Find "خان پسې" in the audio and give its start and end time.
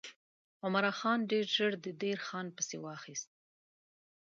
2.27-2.77